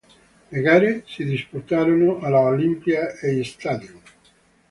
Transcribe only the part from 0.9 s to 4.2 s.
si disputarono all"'Olympia-Eisstadion".